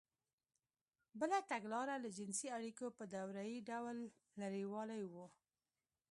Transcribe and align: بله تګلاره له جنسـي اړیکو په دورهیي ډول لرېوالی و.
بله 1.19 1.37
تګلاره 1.51 1.95
له 2.03 2.09
جنسـي 2.17 2.47
اړیکو 2.57 2.85
په 2.97 3.03
دورهیي 3.15 3.59
ډول 3.69 3.97
لرېوالی 4.39 5.03
و. 5.13 5.15